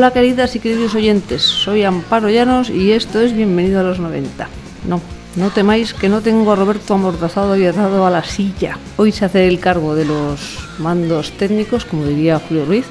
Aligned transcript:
Hola 0.00 0.14
queridas 0.14 0.56
y 0.56 0.60
queridos 0.60 0.94
oyentes, 0.94 1.42
soy 1.42 1.84
Amparo 1.84 2.30
Llanos 2.30 2.70
y 2.70 2.92
esto 2.92 3.20
es 3.20 3.34
Bienvenido 3.34 3.80
a 3.80 3.82
los 3.82 4.00
90. 4.00 4.48
No, 4.88 4.98
no 5.36 5.50
temáis 5.50 5.92
que 5.92 6.08
no 6.08 6.22
tengo 6.22 6.50
a 6.50 6.56
Roberto 6.56 6.94
amordazado 6.94 7.54
y 7.54 7.66
atado 7.66 8.06
a 8.06 8.10
la 8.10 8.24
silla. 8.24 8.78
Hoy 8.96 9.12
se 9.12 9.26
hace 9.26 9.46
el 9.46 9.60
cargo 9.60 9.94
de 9.94 10.06
los 10.06 10.58
mandos 10.78 11.32
técnicos, 11.32 11.84
como 11.84 12.06
diría 12.06 12.38
Julio 12.38 12.64
Ruiz, 12.64 12.86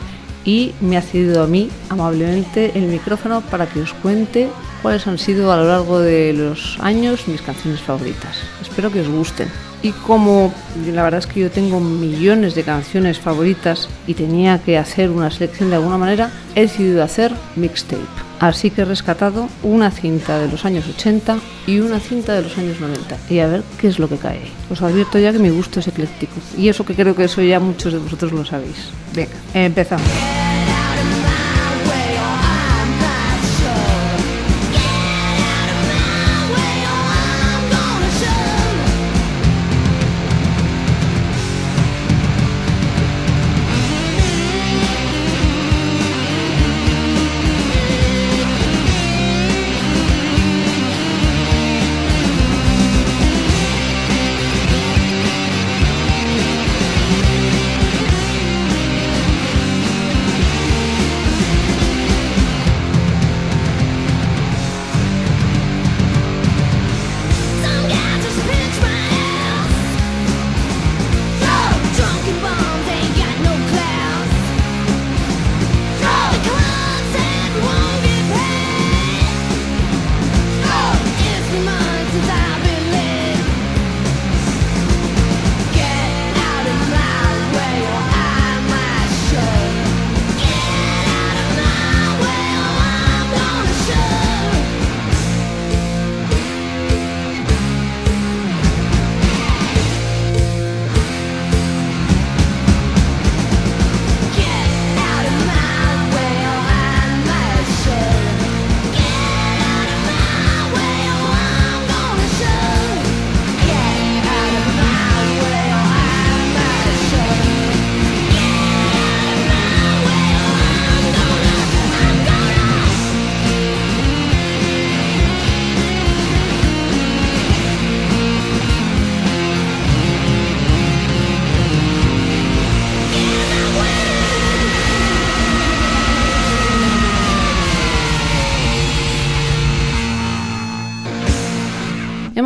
y 0.45 0.73
me 0.81 0.98
ha 0.98 1.01
cedido 1.01 1.41
a 1.41 1.48
mí 1.48 1.71
amablemente 1.89 2.73
el 2.75 2.84
micrófono 2.84 3.41
para 3.41 3.65
que 3.65 3.81
os 3.81 3.93
cuente 3.93 4.48
cuáles 4.84 5.07
han 5.07 5.17
sido 5.17 5.51
a 5.51 5.57
lo 5.57 5.67
largo 5.67 5.98
de 5.98 6.34
los 6.34 6.77
años 6.79 7.27
mis 7.27 7.41
canciones 7.41 7.81
favoritas. 7.81 8.37
Espero 8.62 8.91
que 8.91 9.01
os 9.01 9.09
gusten. 9.09 9.49
Y 9.81 9.91
como 9.91 10.53
la 10.93 11.03
verdad 11.03 11.19
es 11.19 11.27
que 11.27 11.39
yo 11.39 11.51
tengo 11.51 11.79
millones 11.79 12.55
de 12.55 12.63
canciones 12.63 13.20
favoritas 13.20 13.87
y 14.07 14.13
tenía 14.13 14.59
que 14.59 14.77
hacer 14.77 15.09
una 15.09 15.31
selección 15.31 15.70
de 15.70 15.77
alguna 15.77 15.97
manera, 15.97 16.31
he 16.55 16.61
decidido 16.61 17.03
hacer 17.03 17.31
mixtape. 17.55 18.29
Así 18.39 18.71
que 18.71 18.81
he 18.81 18.85
rescatado 18.85 19.49
una 19.63 19.91
cinta 19.91 20.39
de 20.39 20.47
los 20.47 20.63
años 20.65 20.85
80 20.87 21.39
y 21.67 21.79
una 21.79 21.99
cinta 21.99 22.34
de 22.34 22.43
los 22.43 22.57
años 22.57 22.79
90. 22.79 23.17
Y 23.29 23.39
a 23.39 23.47
ver 23.47 23.63
qué 23.79 23.87
es 23.87 23.99
lo 23.99 24.07
que 24.07 24.17
cae. 24.17 24.41
Os 24.70 24.81
advierto 24.81 25.20
ya 25.20 25.34
que 25.34 25.39
mi 25.39 25.49
gusto 25.49 25.81
es 25.81 25.87
ecléctico. 25.87 26.34
Y 26.57 26.70
eso 26.70 26.85
que 26.85 26.95
creo 26.95 27.15
que 27.15 27.25
eso 27.25 27.41
ya 27.41 27.59
muchos 27.59 27.91
de 27.91 27.99
vosotros 27.99 28.31
lo 28.31 28.45
sabéis. 28.45 28.91
Venga, 29.13 29.32
empezamos. 29.54 30.07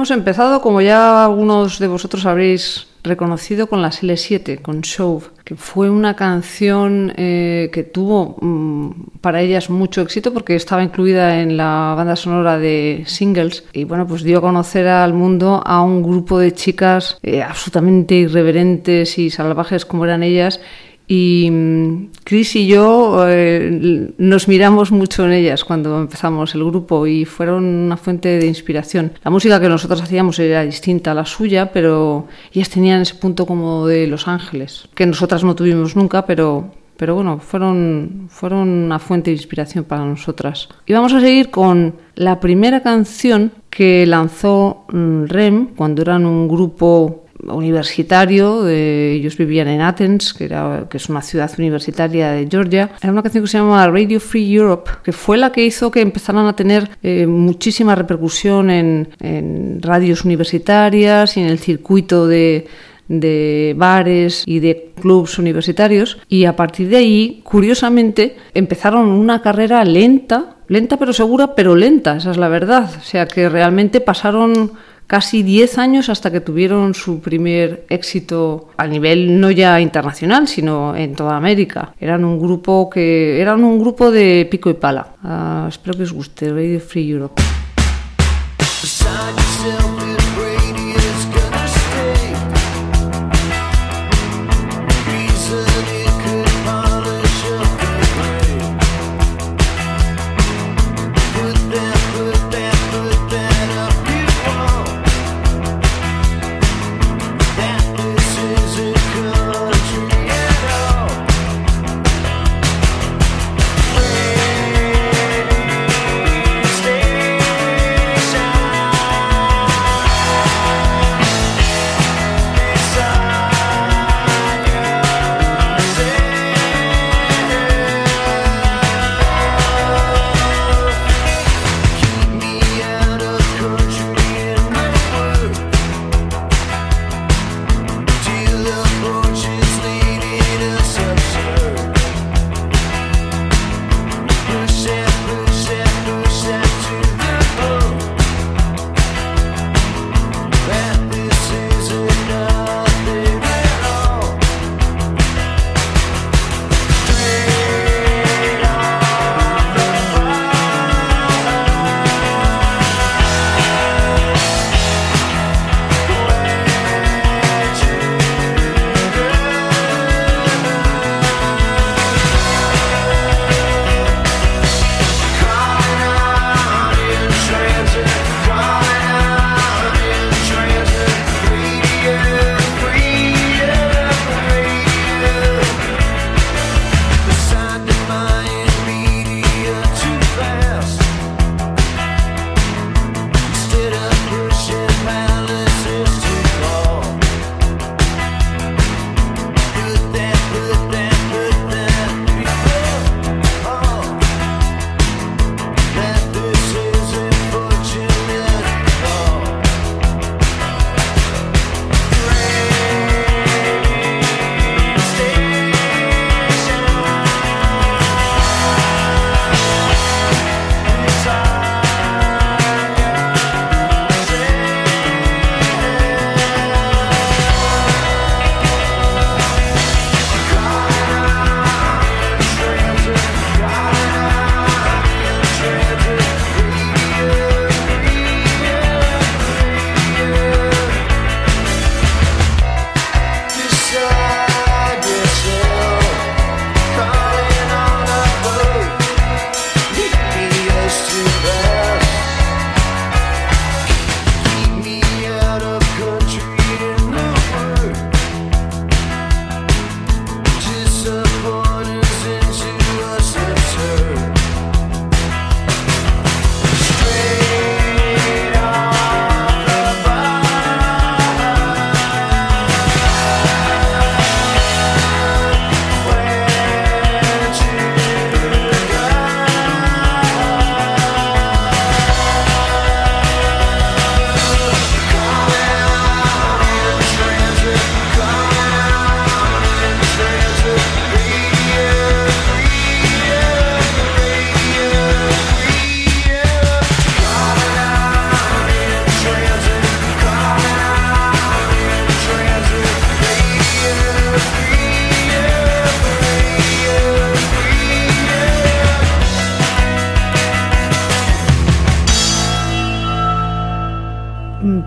Hemos 0.04 0.12
empezado, 0.12 0.60
como 0.60 0.82
ya 0.82 1.24
algunos 1.24 1.80
de 1.80 1.88
vosotros 1.88 2.26
habréis 2.26 2.88
reconocido, 3.06 3.68
con 3.68 3.82
las 3.82 4.04
L7, 4.04 4.62
con 4.62 4.82
Show, 4.82 5.24
que 5.46 5.56
fue 5.56 5.90
una 5.90 6.18
canción 6.18 7.14
eh, 7.16 7.70
que 7.72 7.84
tuvo 7.84 8.36
mm, 8.42 9.20
para 9.22 9.40
ellas 9.40 9.70
mucho 9.70 10.02
éxito 10.02 10.34
porque 10.34 10.56
estaba 10.56 10.84
incluida 10.84 11.40
en 11.40 11.56
la 11.56 11.94
banda 11.96 12.18
sonora 12.18 12.60
de 12.60 13.04
singles 13.06 13.64
y 13.72 13.86
bueno, 13.86 14.06
pues 14.06 14.24
dio 14.24 14.40
a 14.40 14.42
conocer 14.42 14.90
al 14.90 15.14
mundo 15.14 15.64
a 15.66 15.82
un 15.82 16.04
grupo 16.04 16.38
de 16.38 16.54
chicas 16.54 17.18
eh, 17.24 17.42
absolutamente 17.42 18.16
irreverentes 18.16 19.18
y 19.18 19.30
salvajes 19.30 19.86
como 19.86 20.04
eran 20.04 20.22
ellas 20.22 20.60
y 21.08 21.50
mm, 21.52 22.10
Chris 22.24 22.56
y 22.56 22.68
yo 22.68 23.26
eh, 23.28 24.14
nos 24.18 24.48
miramos 24.48 24.92
mucho 24.92 25.26
en 25.26 25.34
ellas 25.34 25.64
cuando 25.64 26.00
empezamos 26.00 26.56
el 26.56 26.64
grupo 26.64 27.06
y 27.06 27.26
fueron 27.26 27.66
una 27.66 27.98
fuente 27.98 28.40
de 28.40 28.48
inspiración. 28.48 29.12
La 29.24 29.32
música 29.32 29.60
que 29.60 29.70
nosotros 29.70 30.02
hacíamos 30.02 30.40
era 30.40 30.64
distinta 30.64 31.12
a 31.12 31.16
la 31.16 31.26
suya, 31.26 31.72
pero 31.72 32.28
ellas 32.54 32.70
tenían 32.70 33.02
ese 33.02 33.16
punto 33.16 33.46
como 33.46 33.88
de 33.88 34.08
Los 34.08 34.28
Ángeles, 34.28 34.88
que 34.96 35.06
nosotras 35.06 35.44
no 35.44 35.56
tuvimos 35.56 35.96
nunca, 35.96 36.26
pero, 36.26 36.72
pero 36.96 37.16
bueno, 37.16 37.40
fueron, 37.40 38.28
fueron 38.30 38.70
una 38.70 39.00
fuente 39.00 39.32
de 39.32 39.38
inspiración 39.38 39.84
para 39.84 40.06
nosotras. 40.06 40.70
Y 40.86 40.94
vamos 40.94 41.14
a 41.14 41.20
seguir 41.20 41.50
con 41.50 41.96
la 42.16 42.40
primera 42.40 42.82
canción 42.82 43.52
que 43.70 44.06
lanzó 44.06 44.86
mm, 44.90 45.26
Rem 45.26 45.68
cuando 45.76 46.02
eran 46.02 46.26
un 46.26 46.48
grupo 46.48 47.23
universitario, 47.48 48.68
ellos 48.68 49.38
vivían 49.38 49.68
en 49.68 49.82
Athens, 49.82 50.34
que, 50.34 50.46
era, 50.46 50.88
que 50.90 50.98
es 50.98 51.10
una 51.10 51.22
ciudad 51.22 51.52
universitaria 51.58 52.32
de 52.32 52.48
Georgia. 52.50 52.92
Era 53.02 53.12
una 53.12 53.24
canción 53.24 53.44
que 53.44 53.50
se 53.50 53.58
llama 53.58 53.88
Radio 53.88 54.20
Free 54.20 54.54
Europe, 54.54 54.92
que 55.04 55.12
fue 55.12 55.38
la 55.38 55.52
que 55.52 55.66
hizo 55.66 55.92
que 55.92 56.02
empezaran 56.02 56.46
a 56.46 56.56
tener 56.56 56.90
eh, 57.02 57.26
muchísima 57.28 57.96
repercusión 57.96 58.70
en, 58.70 59.10
en 59.20 59.82
radios 59.82 60.26
universitarias 60.26 61.38
y 61.38 61.42
en 61.42 61.48
el 61.48 61.60
circuito 61.60 62.28
de, 62.28 62.68
de 63.08 63.74
bares 63.78 64.44
y 64.46 64.60
de 64.60 64.92
clubs 65.00 65.38
universitarios 65.38 66.18
y 66.30 66.46
a 66.46 66.56
partir 66.56 66.90
de 66.90 66.98
ahí, 66.98 67.42
curiosamente, 67.44 68.38
empezaron 68.54 69.08
una 69.08 69.42
carrera 69.42 69.84
lenta, 69.84 70.58
lenta 70.68 70.98
pero 70.98 71.14
segura, 71.14 71.56
pero 71.56 71.76
lenta, 71.76 72.18
esa 72.18 72.32
es 72.32 72.38
la 72.38 72.48
verdad. 72.50 72.90
O 72.98 73.04
sea 73.04 73.28
que 73.28 73.50
realmente 73.50 74.02
pasaron 74.02 74.72
casi 75.14 75.44
10 75.44 75.78
años 75.78 76.10
hasta 76.10 76.32
que 76.32 76.42
tuvieron 76.42 76.96
su 76.96 77.22
primer 77.22 77.86
éxito 77.88 78.70
a 78.78 78.88
nivel 78.88 79.40
no 79.40 79.52
ya 79.52 79.80
internacional, 79.80 80.48
sino 80.48 80.96
en 80.96 81.14
toda 81.14 81.38
América. 81.38 81.94
Eran 82.00 82.26
un 82.26 82.40
grupo 82.40 82.90
que 82.90 83.40
eran 83.40 83.64
un 83.64 83.78
grupo 83.78 84.10
de 84.10 84.48
pico 84.50 84.72
y 84.72 84.74
pala. 84.74 85.10
Uh, 85.24 85.68
espero 85.68 85.96
que 85.96 86.02
os 86.02 86.14
guste, 86.14 86.50
Radio 86.50 86.80
Free 86.80 87.12
Europe. 87.12 87.40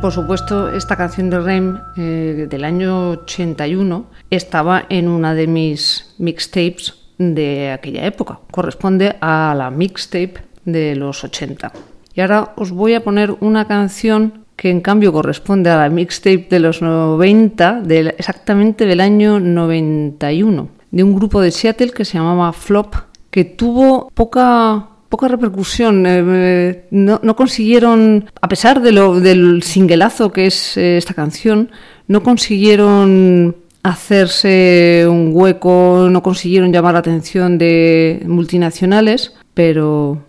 Por 0.00 0.12
supuesto, 0.12 0.68
esta 0.68 0.96
canción 0.96 1.30
de 1.30 1.40
Rem 1.40 1.80
eh, 1.96 2.46
del 2.48 2.64
año 2.64 3.10
81 3.10 4.06
estaba 4.30 4.84
en 4.88 5.08
una 5.08 5.34
de 5.34 5.46
mis 5.46 6.14
mixtapes 6.18 6.94
de 7.18 7.72
aquella 7.72 8.04
época. 8.04 8.38
Corresponde 8.50 9.16
a 9.20 9.54
la 9.56 9.70
mixtape 9.70 10.34
de 10.64 10.94
los 10.96 11.24
80. 11.24 11.72
Y 12.14 12.20
ahora 12.20 12.52
os 12.56 12.70
voy 12.70 12.94
a 12.94 13.02
poner 13.02 13.34
una 13.40 13.66
canción 13.66 14.44
que 14.54 14.70
en 14.70 14.80
cambio 14.80 15.12
corresponde 15.12 15.70
a 15.70 15.78
la 15.78 15.88
mixtape 15.88 16.46
de 16.50 16.60
los 16.60 16.82
90, 16.82 17.82
exactamente 18.16 18.86
del 18.86 19.00
año 19.00 19.40
91, 19.40 20.68
de 20.90 21.02
un 21.02 21.14
grupo 21.14 21.40
de 21.40 21.50
Seattle 21.50 21.90
que 21.90 22.04
se 22.04 22.18
llamaba 22.18 22.52
Flop, 22.52 22.94
que 23.30 23.44
tuvo 23.44 24.10
poca 24.14 24.88
poca 25.08 25.28
repercusión. 25.28 26.04
Eh, 26.06 26.86
no, 26.90 27.36
consiguieron, 27.36 28.30
a 28.40 28.48
pesar 28.48 28.80
de 28.80 28.92
lo, 28.92 29.20
del 29.20 29.62
singuelazo 29.62 30.32
que 30.32 30.46
es 30.46 30.76
eh, 30.76 30.96
esta 30.96 31.14
canción, 31.14 31.70
no 32.08 32.22
consiguieron 32.22 33.56
hacerse 33.82 35.06
un 35.08 35.30
hueco, 35.32 36.08
no 36.10 36.22
consiguieron 36.22 36.72
llamar 36.72 36.94
la 36.94 37.00
atención 37.00 37.56
de 37.56 38.22
multinacionales, 38.26 39.34
pero 39.54 40.25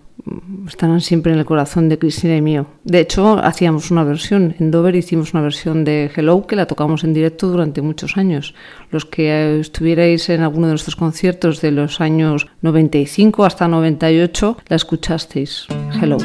estarán 0.68 1.02
siempre 1.02 1.34
en 1.34 1.40
el 1.40 1.46
corazón 1.46 1.90
de 1.90 1.98
Cristina 1.98 2.36
y 2.36 2.42
mío. 2.42 2.68
De 2.84 3.00
hecho, 3.00 3.40
hacíamos 3.40 3.92
una 3.92 4.04
versión, 4.04 4.56
en 4.60 4.72
Dover 4.72 4.96
hicimos 4.96 5.34
una 5.34 5.42
versión 5.42 5.84
de 5.84 6.12
Hello 6.16 6.46
que 6.48 6.56
la 6.56 6.66
tocamos 6.66 7.04
en 7.04 7.14
directo 7.14 7.48
durante 7.48 7.82
muchos 7.82 8.18
años. 8.18 8.54
Los 8.92 9.06
que 9.06 9.60
estuvierais 9.60 10.30
en 10.30 10.42
alguno 10.42 10.68
de 10.68 10.74
nuestros 10.74 10.96
conciertos 10.96 11.62
de 11.62 11.72
los 11.72 12.02
años 12.02 12.48
95 12.62 13.46
hasta 13.46 13.68
98, 13.68 14.58
la 14.68 14.76
escuchasteis. 14.76 15.68
Hello. 16.02 16.18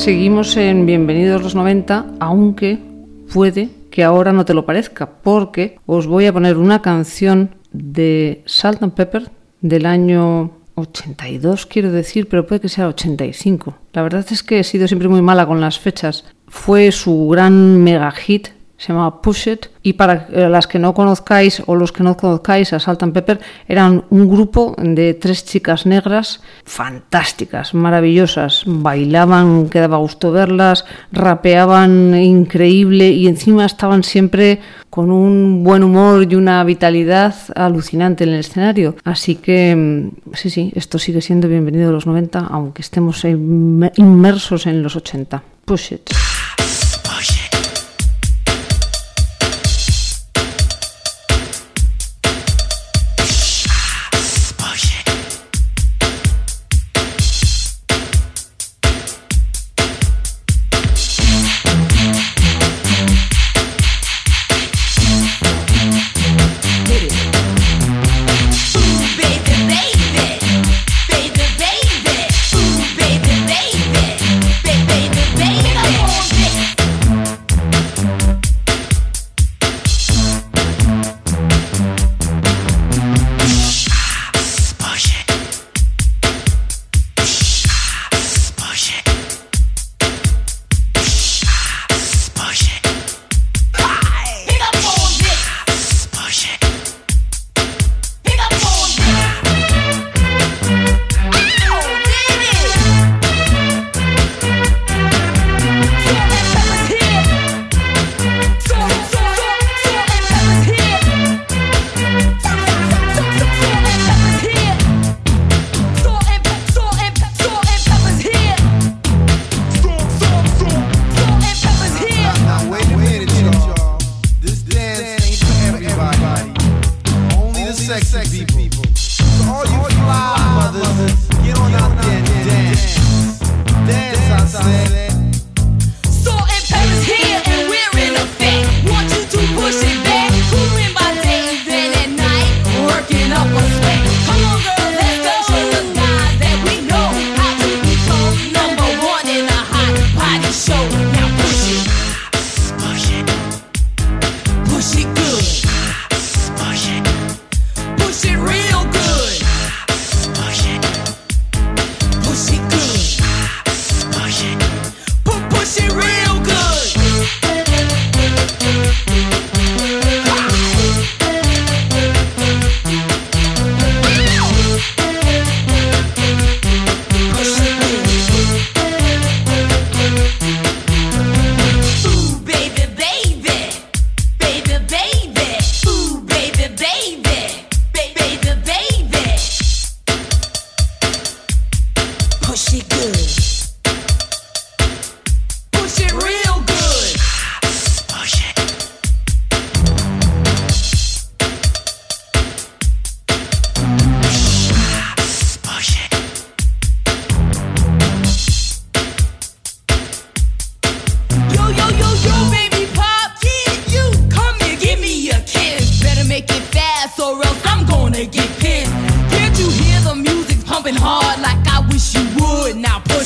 Seguimos 0.00 0.56
en 0.56 0.86
Bienvenidos 0.86 1.42
los 1.42 1.54
90, 1.54 2.06
aunque 2.20 2.78
puede 3.34 3.68
que 3.90 4.02
ahora 4.02 4.32
no 4.32 4.46
te 4.46 4.54
lo 4.54 4.64
parezca, 4.64 5.10
porque 5.22 5.78
os 5.84 6.06
voy 6.06 6.24
a 6.24 6.32
poner 6.32 6.56
una 6.56 6.80
canción 6.80 7.50
de 7.70 8.42
Salt 8.46 8.82
and 8.82 8.94
Pepper 8.94 9.30
del 9.60 9.84
año 9.84 10.52
82, 10.74 11.66
quiero 11.66 11.92
decir, 11.92 12.30
pero 12.30 12.46
puede 12.46 12.62
que 12.62 12.70
sea 12.70 12.88
85. 12.88 13.76
La 13.92 14.00
verdad 14.00 14.24
es 14.30 14.42
que 14.42 14.60
he 14.60 14.64
sido 14.64 14.88
siempre 14.88 15.06
muy 15.06 15.20
mala 15.20 15.46
con 15.46 15.60
las 15.60 15.78
fechas. 15.78 16.24
Fue 16.48 16.92
su 16.92 17.28
gran 17.28 17.84
mega 17.84 18.10
hit 18.10 18.48
se 18.80 18.94
llamaba 18.94 19.20
Push 19.20 19.48
It, 19.48 19.66
y 19.82 19.92
para 19.92 20.26
eh, 20.32 20.48
las 20.48 20.66
que 20.66 20.78
no 20.78 20.94
conozcáis 20.94 21.62
o 21.66 21.76
los 21.76 21.92
que 21.92 22.02
no 22.02 22.16
conozcáis 22.16 22.72
a 22.72 22.80
Salt 22.80 23.02
and 23.02 23.12
Pepper, 23.12 23.38
eran 23.68 24.04
un 24.08 24.26
grupo 24.26 24.74
de 24.78 25.12
tres 25.12 25.44
chicas 25.44 25.84
negras 25.84 26.40
fantásticas, 26.64 27.74
maravillosas, 27.74 28.62
bailaban, 28.64 29.68
que 29.68 29.80
daba 29.80 29.98
gusto 29.98 30.32
verlas, 30.32 30.86
rapeaban 31.12 32.14
increíble 32.14 33.10
y 33.10 33.28
encima 33.28 33.66
estaban 33.66 34.02
siempre 34.02 34.60
con 34.88 35.10
un 35.10 35.62
buen 35.62 35.84
humor 35.84 36.26
y 36.30 36.34
una 36.34 36.64
vitalidad 36.64 37.34
alucinante 37.54 38.24
en 38.24 38.30
el 38.30 38.40
escenario. 38.40 38.96
Así 39.04 39.34
que 39.34 39.76
mm, 39.76 40.34
sí, 40.34 40.48
sí, 40.48 40.72
esto 40.74 40.98
sigue 40.98 41.20
siendo 41.20 41.48
bienvenido 41.48 41.90
a 41.90 41.92
los 41.92 42.06
90, 42.06 42.46
aunque 42.50 42.80
estemos 42.80 43.26
inmersos 43.26 44.66
en 44.66 44.82
los 44.82 44.96
80. 44.96 45.42
Push 45.66 45.92
It. 45.92 46.10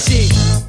shit. 0.09 0.64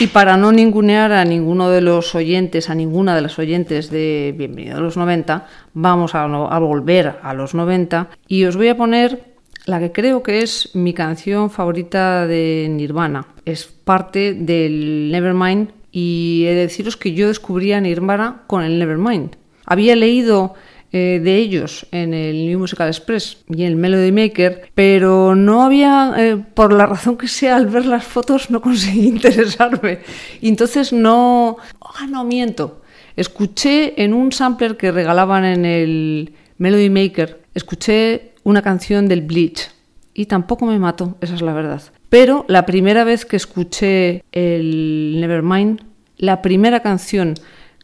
Y 0.00 0.06
para 0.06 0.36
no 0.36 0.52
ningunear 0.52 1.10
a 1.10 1.24
ninguno 1.24 1.70
de 1.70 1.80
los 1.80 2.14
oyentes, 2.14 2.70
a 2.70 2.74
ninguna 2.76 3.16
de 3.16 3.22
las 3.22 3.36
oyentes 3.40 3.90
de 3.90 4.32
Bienvenido 4.38 4.76
a 4.76 4.80
los 4.80 4.96
90, 4.96 5.48
vamos 5.74 6.14
a, 6.14 6.22
a 6.22 6.58
volver 6.60 7.16
a 7.20 7.34
los 7.34 7.52
90 7.52 8.08
y 8.28 8.44
os 8.44 8.56
voy 8.56 8.68
a 8.68 8.76
poner 8.76 9.34
la 9.66 9.80
que 9.80 9.90
creo 9.90 10.22
que 10.22 10.42
es 10.42 10.70
mi 10.74 10.94
canción 10.94 11.50
favorita 11.50 12.28
de 12.28 12.68
Nirvana. 12.70 13.26
Es 13.44 13.66
parte 13.66 14.34
del 14.34 15.10
Nevermind 15.10 15.70
y 15.90 16.44
he 16.46 16.54
de 16.54 16.60
deciros 16.60 16.96
que 16.96 17.14
yo 17.14 17.26
descubrí 17.26 17.72
a 17.72 17.80
Nirvana 17.80 18.42
con 18.46 18.62
el 18.62 18.78
Nevermind. 18.78 19.34
Había 19.66 19.96
leído 19.96 20.54
eh, 20.90 21.20
de 21.22 21.36
ellos 21.36 21.86
en 21.92 22.14
el 22.14 22.46
New 22.46 22.60
Musical 22.60 22.88
Express 22.88 23.44
y 23.48 23.62
en 23.62 23.68
el 23.68 23.76
Melody 23.76 24.10
Maker, 24.10 24.70
pero 24.74 25.34
no 25.34 25.62
había, 25.62 26.14
eh, 26.16 26.36
por 26.54 26.72
la 26.72 26.86
razón 26.86 27.18
que 27.18 27.28
sea, 27.28 27.56
al 27.56 27.66
ver 27.66 27.84
las 27.84 28.04
fotos 28.04 28.50
no 28.50 28.60
conseguí 28.60 29.06
interesarme. 29.06 30.00
Y 30.40 30.48
entonces 30.48 30.92
no... 30.92 31.58
Ah, 31.80 32.06
no 32.08 32.24
miento. 32.24 32.82
Escuché 33.16 34.02
en 34.02 34.14
un 34.14 34.32
sampler 34.32 34.76
que 34.76 34.92
regalaban 34.92 35.44
en 35.44 35.64
el 35.64 36.32
Melody 36.56 36.88
Maker, 36.88 37.42
escuché 37.54 38.32
una 38.44 38.62
canción 38.62 39.08
del 39.08 39.22
Bleach 39.22 39.70
y 40.14 40.26
tampoco 40.26 40.66
me 40.66 40.78
mató, 40.78 41.18
esa 41.20 41.34
es 41.34 41.42
la 41.42 41.52
verdad. 41.52 41.82
Pero 42.08 42.44
la 42.48 42.64
primera 42.64 43.04
vez 43.04 43.26
que 43.26 43.36
escuché 43.36 44.24
el 44.32 45.16
Nevermind, 45.20 45.82
la 46.16 46.40
primera 46.42 46.80
canción 46.80 47.34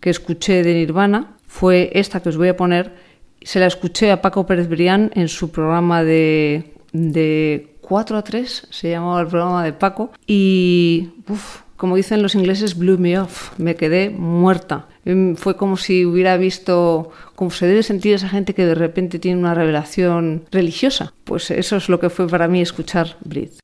que 0.01 0.11
escuché 0.11 0.63
de 0.63 0.75
Nirvana 0.75 1.34
fue 1.55 1.91
esta 1.95 2.21
que 2.21 2.31
os 2.31 2.37
voy 2.37 2.49
a 2.49 2.57
poner. 2.57 2.93
Se 3.41 3.61
la 3.61 3.67
escuché 3.67 4.11
a 4.11 4.21
Paco 4.21 4.45
Pérez 4.45 4.69
Brián 4.69 5.13
en 5.15 5.29
su 5.29 5.53
programa 5.53 6.03
de, 6.03 6.75
de 6.93 7.77
4 7.81 8.17
a 8.19 8.25
3, 8.25 8.67
se 8.71 8.91
llamaba 8.91 9.21
el 9.21 9.29
programa 9.29 9.63
de 9.63 9.73
Paco, 9.73 10.11
y 10.27 11.11
como 11.77 11.95
dicen 11.95 12.23
los 12.23 12.35
ingleses, 12.35 12.77
blew 12.77 12.99
me 12.99 13.21
off, 13.21 13.57
me 13.57 13.77
quedé 13.77 14.11
muerta. 14.11 14.89
Em, 15.05 15.37
Fue 15.37 15.57
como 15.57 15.77
si 15.77 16.05
hubiera 16.05 16.37
visto, 16.37 17.13
como 17.37 17.53
se 17.53 17.69
debe 17.69 17.85
sentir 17.85 18.15
esa 18.15 18.29
gente 18.29 18.53
que 18.53 18.67
de 18.67 18.75
repente 18.75 19.21
tiene 19.21 19.39
una 19.39 19.55
revelación 19.55 20.43
religiosa. 20.51 21.15
Pues 21.23 21.53
eso 21.53 21.77
es 21.77 21.89
lo 21.89 22.01
que 22.01 22.11
fue 22.11 22.27
para 22.27 22.49
mí 22.49 22.63
escuchar 22.63 23.17
Breathe. 23.25 23.59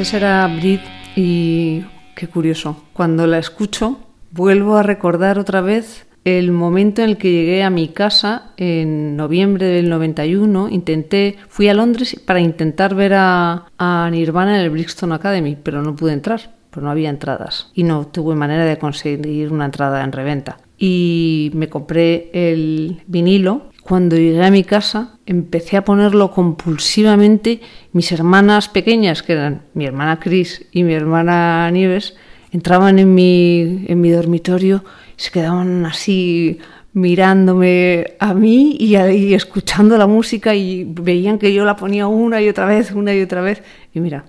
Esa 0.00 0.16
era 0.16 0.46
Brit 0.46 0.80
y 1.14 1.84
qué 2.16 2.26
curioso. 2.26 2.84
Cuando 2.94 3.26
la 3.26 3.36
escucho, 3.36 3.98
vuelvo 4.30 4.78
a 4.78 4.82
recordar 4.82 5.38
otra 5.38 5.60
vez 5.60 6.06
el 6.24 6.52
momento 6.52 7.02
en 7.02 7.10
el 7.10 7.18
que 7.18 7.30
llegué 7.30 7.62
a 7.62 7.68
mi 7.68 7.88
casa 7.88 8.52
en 8.56 9.14
noviembre 9.14 9.66
del 9.66 9.90
91. 9.90 10.70
Intenté, 10.70 11.36
fui 11.48 11.68
a 11.68 11.74
Londres 11.74 12.18
para 12.24 12.40
intentar 12.40 12.94
ver 12.94 13.12
a, 13.12 13.66
a 13.76 14.08
Nirvana 14.10 14.56
en 14.58 14.62
el 14.62 14.70
Brixton 14.70 15.12
Academy, 15.12 15.58
pero 15.62 15.82
no 15.82 15.94
pude 15.94 16.14
entrar, 16.14 16.56
pues 16.70 16.82
no 16.82 16.90
había 16.90 17.10
entradas 17.10 17.70
y 17.74 17.82
no 17.82 18.06
tuve 18.06 18.34
manera 18.34 18.64
de 18.64 18.78
conseguir 18.78 19.52
una 19.52 19.66
entrada 19.66 20.02
en 20.02 20.12
reventa. 20.12 20.56
Y 20.78 21.50
me 21.52 21.68
compré 21.68 22.30
el 22.32 23.02
vinilo 23.06 23.69
cuando 23.82 24.16
llegué 24.16 24.44
a 24.44 24.50
mi 24.50 24.64
casa, 24.64 25.18
empecé 25.26 25.76
a 25.76 25.84
ponerlo 25.84 26.30
compulsivamente. 26.30 27.60
Mis 27.92 28.12
hermanas 28.12 28.68
pequeñas, 28.68 29.22
que 29.22 29.32
eran 29.32 29.62
mi 29.74 29.86
hermana 29.86 30.20
Cris 30.20 30.66
y 30.70 30.84
mi 30.84 30.94
hermana 30.94 31.70
Nieves, 31.70 32.14
entraban 32.52 32.98
en 32.98 33.14
mi, 33.14 33.84
en 33.88 34.00
mi 34.00 34.10
dormitorio 34.10 34.84
y 35.16 35.22
se 35.22 35.30
quedaban 35.30 35.86
así 35.86 36.58
mirándome 36.92 38.16
a 38.18 38.34
mí 38.34 38.76
y, 38.78 38.96
ahí 38.96 39.34
escuchando 39.34 39.96
la 39.96 40.06
música 40.06 40.54
y 40.54 40.84
veían 40.84 41.38
que 41.38 41.52
yo 41.52 41.64
la 41.64 41.76
ponía 41.76 42.06
una 42.06 42.40
y 42.42 42.48
otra 42.48 42.66
vez, 42.66 42.92
una 42.92 43.14
y 43.14 43.22
otra 43.22 43.40
vez. 43.40 43.62
Y 43.94 44.00
mira, 44.00 44.24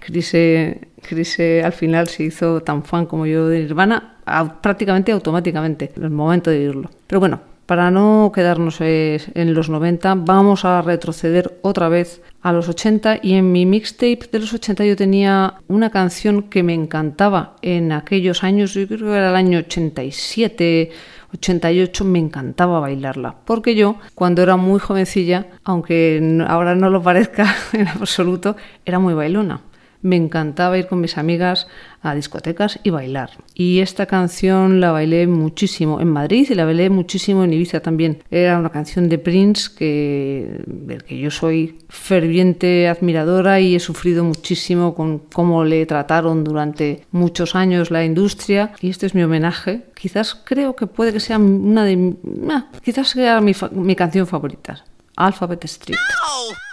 Chris, 0.00 0.34
eh, 0.34 0.88
Chris 1.00 1.38
eh, 1.38 1.62
al 1.64 1.72
final 1.72 2.08
se 2.08 2.24
hizo 2.24 2.60
tan 2.62 2.84
fan 2.84 3.06
como 3.06 3.26
yo 3.26 3.48
de 3.48 3.60
Nirvana 3.60 4.16
prácticamente 4.60 5.12
automáticamente 5.12 5.92
en 5.96 6.02
el 6.04 6.10
momento 6.10 6.50
de 6.50 6.68
oírlo. 6.68 6.90
Pero 7.06 7.20
bueno, 7.20 7.51
para 7.66 7.90
no 7.90 8.32
quedarnos 8.34 8.80
eh, 8.80 9.20
en 9.34 9.54
los 9.54 9.68
90, 9.70 10.14
vamos 10.16 10.64
a 10.64 10.82
retroceder 10.82 11.58
otra 11.62 11.88
vez 11.88 12.22
a 12.42 12.52
los 12.52 12.68
80 12.68 13.20
y 13.22 13.34
en 13.34 13.52
mi 13.52 13.66
mixtape 13.66 14.28
de 14.30 14.38
los 14.40 14.52
80 14.52 14.84
yo 14.84 14.96
tenía 14.96 15.54
una 15.68 15.90
canción 15.90 16.42
que 16.44 16.62
me 16.62 16.74
encantaba 16.74 17.56
en 17.62 17.92
aquellos 17.92 18.42
años, 18.42 18.74
yo 18.74 18.86
creo 18.86 18.98
que 18.98 19.16
era 19.16 19.30
el 19.30 19.36
año 19.36 19.58
87, 19.60 20.90
88, 21.34 22.04
me 22.04 22.18
encantaba 22.18 22.80
bailarla, 22.80 23.36
porque 23.44 23.74
yo 23.74 23.96
cuando 24.14 24.42
era 24.42 24.56
muy 24.56 24.80
jovencilla, 24.80 25.46
aunque 25.64 26.44
ahora 26.46 26.74
no 26.74 26.90
lo 26.90 27.02
parezca 27.02 27.54
en 27.72 27.88
absoluto, 27.88 28.56
era 28.84 28.98
muy 28.98 29.14
bailona. 29.14 29.60
Me 30.02 30.16
encantaba 30.16 30.76
ir 30.76 30.86
con 30.86 31.00
mis 31.00 31.16
amigas 31.16 31.68
a 32.02 32.14
discotecas 32.14 32.80
y 32.82 32.90
bailar. 32.90 33.30
Y 33.54 33.78
esta 33.78 34.06
canción 34.06 34.80
la 34.80 34.90
bailé 34.90 35.26
muchísimo 35.26 36.00
en 36.00 36.08
Madrid 36.08 36.46
y 36.50 36.54
la 36.54 36.64
bailé 36.64 36.90
muchísimo 36.90 37.44
en 37.44 37.52
Ibiza 37.52 37.80
también. 37.80 38.22
Era 38.30 38.58
una 38.58 38.70
canción 38.70 39.08
de 39.08 39.18
Prince 39.18 39.70
que, 39.76 40.62
del 40.66 41.04
que 41.04 41.18
yo 41.18 41.30
soy 41.30 41.78
ferviente 41.88 42.88
admiradora 42.88 43.60
y 43.60 43.76
he 43.76 43.80
sufrido 43.80 44.24
muchísimo 44.24 44.94
con 44.94 45.18
cómo 45.18 45.64
le 45.64 45.86
trataron 45.86 46.42
durante 46.42 47.06
muchos 47.12 47.54
años 47.54 47.90
la 47.90 48.04
industria. 48.04 48.72
Y 48.80 48.90
este 48.90 49.06
es 49.06 49.14
mi 49.14 49.22
homenaje. 49.22 49.84
Quizás 49.94 50.34
creo 50.34 50.74
que 50.74 50.86
puede 50.86 51.12
que 51.12 51.20
sea 51.20 51.38
una 51.38 51.84
de... 51.84 52.16
ah, 52.50 52.66
quizás 52.82 53.10
sea 53.10 53.40
mi, 53.40 53.52
mi 53.70 53.94
canción 53.94 54.26
favorita. 54.26 54.84
Alphabet 55.16 55.64
Street. 55.64 55.98
I'm 55.98 56.71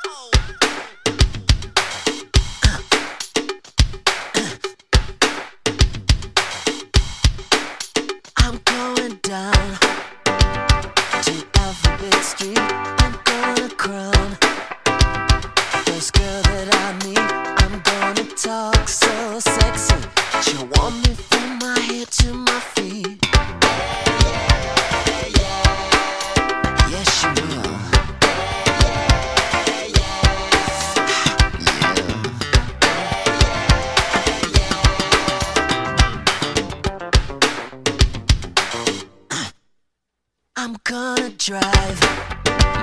I'm 40.61 40.75
gonna 40.83 41.29
drive. 41.37 42.01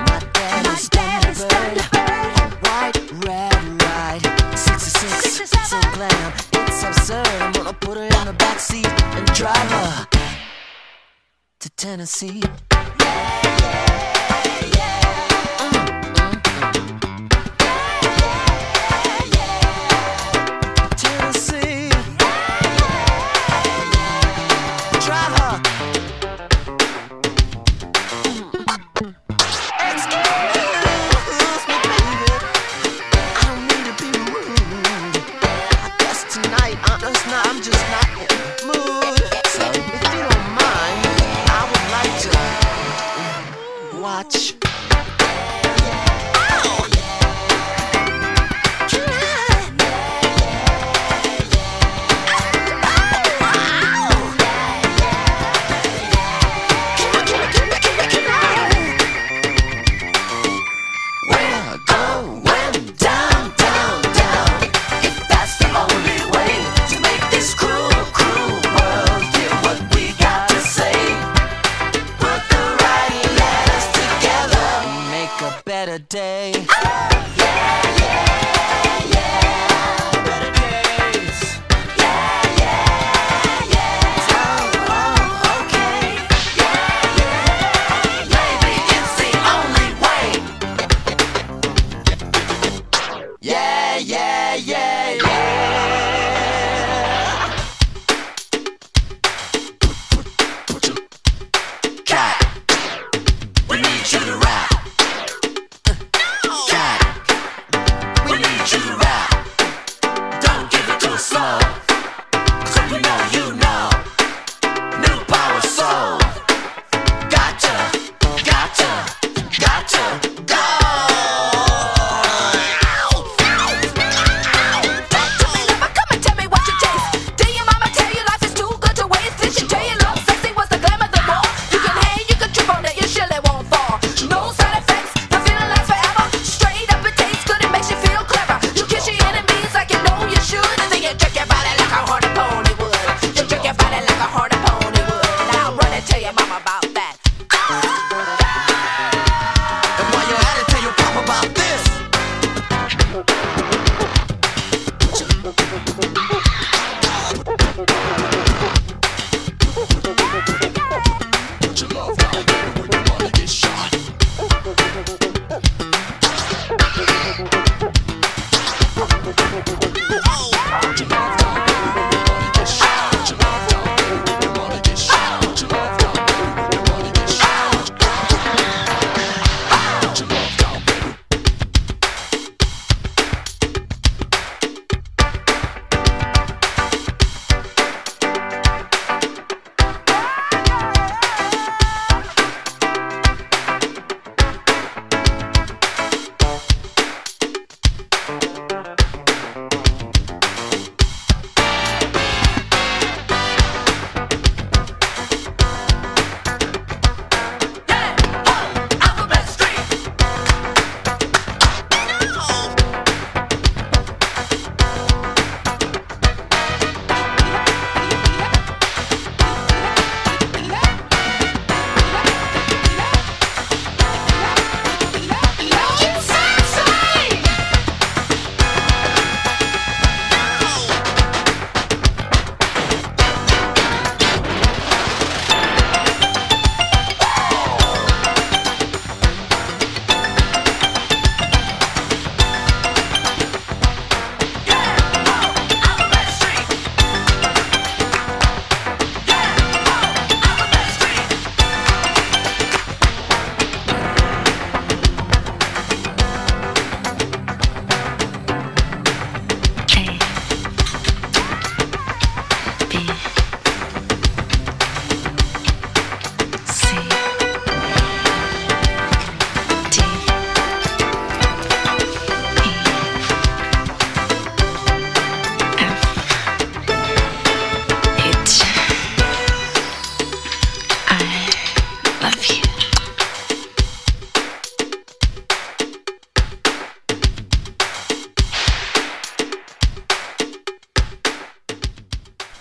My 0.09 0.19
daddy's 0.33 0.89
Thunderbird. 0.89 1.77
A 1.93 2.49
white 2.65 2.97
red 3.23 3.83
ride. 3.83 4.57
66, 4.57 5.51
so 5.69 5.79
glam. 5.93 6.33
It's 6.53 6.83
absurd. 6.83 7.27
I'm 7.27 7.51
gonna 7.51 7.73
put 7.73 7.97
her 7.97 8.05
in 8.05 8.25
the 8.25 8.33
backseat 8.33 8.89
and 9.15 9.27
drive 9.27 9.69
her 9.69 10.07
to 11.59 11.69
Tennessee. 11.69 12.41
Tennessee. 12.41 14.16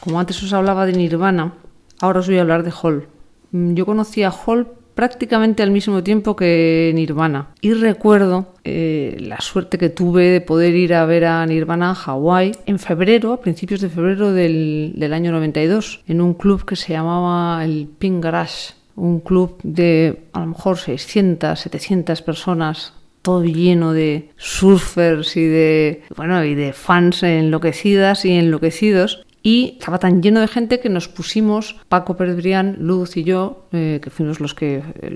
Como 0.06 0.20
antes 0.20 0.40
os 0.40 0.52
hablaba 0.52 0.86
de 0.86 0.92
Nirvana, 0.92 1.54
ahora 2.00 2.20
os 2.20 2.28
voy 2.28 2.38
a 2.38 2.42
hablar 2.42 2.62
de 2.62 2.70
Hall. 2.70 3.08
Mm, 3.50 3.74
Yo 3.74 3.84
conocí 3.84 4.22
a 4.22 4.30
Hall 4.30 4.68
prácticamente 4.94 5.64
al 5.64 5.72
mismo 5.72 6.04
tiempo 6.04 6.36
que 6.36 6.92
Nirvana. 6.94 7.48
Y 7.60 7.72
recuerdo 7.72 8.54
eh, 8.62 9.16
la 9.18 9.40
suerte 9.40 9.78
que 9.78 9.88
tuve 9.88 10.26
de 10.26 10.40
poder 10.40 10.76
ir 10.76 10.94
a 10.94 11.04
ver 11.06 11.24
a 11.24 11.44
Nirvana 11.44 11.90
a 11.90 11.94
Hawái 11.96 12.52
en 12.66 12.78
febrero, 12.78 13.32
a 13.32 13.40
principios 13.40 13.80
de 13.80 13.88
febrero 13.88 14.32
del, 14.32 15.10
año 15.12 15.32
92, 15.32 16.04
en 16.06 16.20
un 16.20 16.34
club 16.34 16.64
que 16.64 16.76
se 16.76 16.92
llamaba 16.92 17.64
el 17.64 17.88
Pink 17.98 18.22
Garage. 18.22 18.74
Un 18.94 19.18
club 19.18 19.58
de 19.64 20.22
a 20.32 20.38
lo 20.38 20.46
mejor 20.46 20.78
600, 20.78 21.58
700 21.58 22.22
personas 22.22 22.92
todo 23.22 23.42
lleno 23.42 23.92
de 23.92 24.30
surfers 24.36 25.36
y 25.36 25.44
de 25.44 26.04
bueno 26.16 26.44
y 26.44 26.54
de 26.54 26.72
fans 26.72 27.24
enloquecidas 27.24 28.24
y 28.24 28.30
enloquecidos 28.30 29.25
y 29.46 29.76
estaba 29.78 30.00
tan 30.00 30.22
lleno 30.22 30.40
de 30.40 30.48
gente 30.48 30.80
que 30.80 30.88
nos 30.88 31.06
pusimos, 31.06 31.76
Paco 31.88 32.16
Pérez 32.16 32.76
Luz 32.80 33.16
y 33.16 33.22
yo, 33.22 33.68
eh, 33.70 34.00
que 34.02 34.10
fuimos 34.10 34.40
los 34.40 34.54
que, 34.54 34.82
eh, 35.00 35.10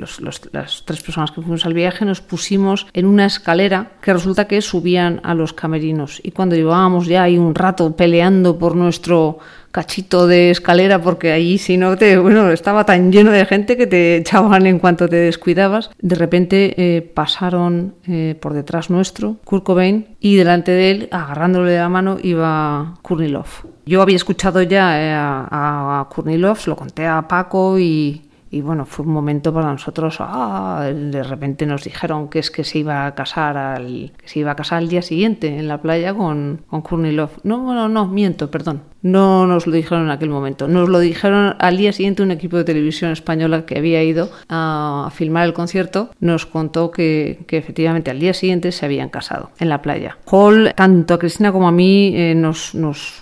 las 0.52 0.84
tres 0.84 1.02
personas 1.02 1.32
que 1.32 1.40
fuimos 1.40 1.66
al 1.66 1.74
viaje, 1.74 2.04
nos 2.04 2.20
pusimos 2.20 2.86
en 2.92 3.06
una 3.06 3.26
escalera 3.26 3.90
que 4.00 4.12
resulta 4.12 4.46
que 4.46 4.62
subían 4.62 5.20
a 5.24 5.34
los 5.34 5.52
camerinos. 5.52 6.20
Y 6.22 6.30
cuando 6.30 6.54
llevábamos 6.54 7.08
ya 7.08 7.24
ahí 7.24 7.38
un 7.38 7.56
rato 7.56 7.96
peleando 7.96 8.56
por 8.56 8.76
nuestro 8.76 9.40
cachito 9.70 10.26
de 10.26 10.50
escalera, 10.50 11.00
porque 11.00 11.32
allí 11.32 11.58
si 11.58 11.76
no 11.76 11.96
te, 11.96 12.18
bueno, 12.18 12.50
estaba 12.50 12.84
tan 12.84 13.12
lleno 13.12 13.30
de 13.30 13.46
gente 13.46 13.76
que 13.76 13.86
te 13.86 14.16
echaban 14.16 14.66
en 14.66 14.78
cuanto 14.78 15.08
te 15.08 15.16
descuidabas. 15.16 15.90
De 16.00 16.16
repente 16.16 16.74
eh, 16.76 17.02
pasaron 17.02 17.94
eh, 18.06 18.36
por 18.40 18.52
detrás 18.52 18.90
nuestro, 18.90 19.36
Kurt 19.44 19.64
Cobain, 19.64 20.16
y 20.20 20.36
delante 20.36 20.72
de 20.72 20.90
él, 20.90 21.08
agarrándole 21.10 21.76
la 21.76 21.88
mano, 21.88 22.18
iba 22.22 22.94
Kurnilov. 23.02 23.46
Yo 23.86 24.02
había 24.02 24.16
escuchado 24.16 24.62
ya 24.62 25.00
eh, 25.00 25.12
a, 25.12 26.00
a 26.00 26.08
Kurnilov, 26.08 26.58
se 26.58 26.70
lo 26.70 26.76
conté 26.76 27.06
a 27.06 27.26
Paco 27.26 27.78
y, 27.78 28.22
y 28.52 28.62
bueno, 28.62 28.84
fue 28.84 29.06
un 29.06 29.12
momento 29.12 29.54
para 29.54 29.70
nosotros, 29.70 30.16
ah, 30.18 30.90
de 30.92 31.22
repente 31.22 31.66
nos 31.66 31.84
dijeron 31.84 32.28
que 32.28 32.40
es 32.40 32.50
que 32.50 32.64
se 32.64 32.80
iba 32.80 33.06
a 33.06 33.14
casar 33.14 33.56
al, 33.56 34.12
se 34.24 34.40
iba 34.40 34.50
a 34.50 34.56
casar 34.56 34.78
al 34.78 34.88
día 34.88 35.02
siguiente 35.02 35.58
en 35.58 35.68
la 35.68 35.80
playa 35.80 36.12
con, 36.12 36.62
con 36.66 36.82
Kurnilov. 36.82 37.30
No, 37.44 37.60
bueno, 37.60 37.88
no, 37.88 38.08
miento, 38.08 38.50
perdón. 38.50 38.82
No 39.02 39.46
nos 39.46 39.66
lo 39.66 39.72
dijeron 39.72 40.04
en 40.04 40.10
aquel 40.10 40.30
momento. 40.30 40.68
Nos 40.68 40.88
lo 40.88 40.98
dijeron 40.98 41.54
al 41.58 41.76
día 41.78 41.92
siguiente 41.92 42.22
un 42.22 42.32
equipo 42.32 42.56
de 42.56 42.64
televisión 42.64 43.12
española 43.12 43.64
que 43.64 43.78
había 43.78 44.02
ido 44.02 44.30
a, 44.48 45.10
filmar 45.14 45.46
el 45.46 45.54
concierto. 45.54 46.10
Nos 46.18 46.44
contó 46.44 46.90
que, 46.90 47.44
que 47.46 47.56
efectivamente 47.56 48.10
al 48.10 48.18
día 48.18 48.34
siguiente 48.34 48.72
se 48.72 48.84
habían 48.84 49.08
casado 49.08 49.52
en 49.58 49.68
la 49.68 49.80
playa. 49.80 50.18
Hall, 50.26 50.72
tanto 50.74 51.14
a 51.14 51.18
Cristina 51.18 51.52
como 51.52 51.68
a 51.68 51.72
mí, 51.72 52.12
eh, 52.14 52.34
nos, 52.34 52.74
nos, 52.74 53.20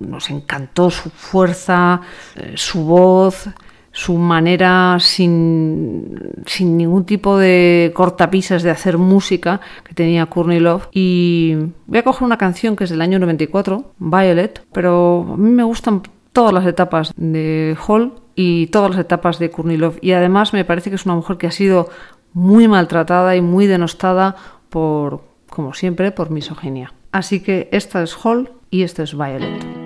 nos 0.00 0.30
encantó 0.30 0.90
su 0.90 1.10
fuerza, 1.10 2.00
eh, 2.34 2.54
su 2.56 2.84
voz, 2.84 3.48
su 3.94 4.14
manera 4.18 4.96
sin, 4.98 6.18
sin 6.46 6.76
ningún 6.76 7.04
tipo 7.04 7.38
de 7.38 7.92
cortapisas 7.94 8.64
de 8.64 8.70
hacer 8.70 8.98
música 8.98 9.60
que 9.84 9.94
tenía 9.94 10.26
Kurnilov. 10.26 10.88
Y 10.90 11.54
voy 11.86 11.98
a 12.00 12.02
coger 12.02 12.24
una 12.24 12.36
canción 12.36 12.74
que 12.74 12.84
es 12.84 12.90
del 12.90 13.00
año 13.00 13.20
94, 13.20 13.92
Violet, 13.98 14.66
pero 14.72 15.24
a 15.34 15.36
mí 15.36 15.48
me 15.48 15.62
gustan 15.62 16.02
todas 16.32 16.52
las 16.52 16.66
etapas 16.66 17.12
de 17.16 17.76
Hall 17.86 18.14
y 18.34 18.66
todas 18.66 18.90
las 18.90 18.98
etapas 18.98 19.38
de 19.38 19.52
Kurnilov. 19.52 19.98
Y 20.00 20.10
además 20.10 20.52
me 20.52 20.64
parece 20.64 20.90
que 20.90 20.96
es 20.96 21.06
una 21.06 21.14
mujer 21.14 21.36
que 21.36 21.46
ha 21.46 21.52
sido 21.52 21.88
muy 22.32 22.66
maltratada 22.66 23.36
y 23.36 23.42
muy 23.42 23.68
denostada 23.68 24.34
por, 24.70 25.22
como 25.48 25.72
siempre, 25.72 26.10
por 26.10 26.30
misoginia. 26.30 26.92
Así 27.12 27.38
que 27.38 27.68
esta 27.70 28.02
es 28.02 28.16
Hall 28.24 28.50
y 28.72 28.82
esta 28.82 29.04
es 29.04 29.16
Violet. 29.16 29.83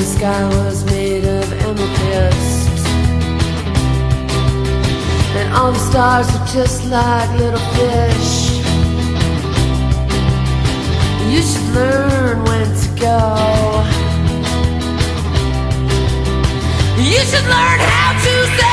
The 0.00 0.06
sky 0.06 0.48
was 0.48 0.82
made 0.86 1.24
of 1.26 1.52
amethyst. 1.52 2.86
And 5.36 5.52
all 5.52 5.72
the 5.72 5.78
stars 5.78 6.26
were 6.32 6.46
just 6.46 6.86
like 6.86 7.28
little 7.38 7.66
fish. 7.76 8.32
You 11.30 11.42
should 11.42 11.68
learn 11.74 12.42
when 12.44 12.68
to 12.82 12.88
go. 12.98 13.20
You 16.96 17.20
should 17.30 17.48
learn 17.54 17.80
how 17.92 18.12
to 18.24 18.32
say 18.56 18.69